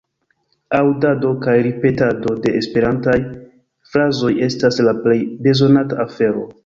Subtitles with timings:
[0.77, 3.17] Aŭdado kaj ripetado de esperantaj
[3.93, 6.43] frazoj estas la plej bezonata afero.